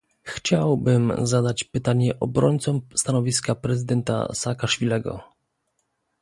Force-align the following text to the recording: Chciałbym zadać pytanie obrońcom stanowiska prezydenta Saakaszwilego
Chciałbym 0.23 1.13
zadać 1.27 1.63
pytanie 1.63 2.19
obrońcom 2.19 2.81
stanowiska 2.95 3.55
prezydenta 3.55 4.33
Saakaszwilego 4.33 5.23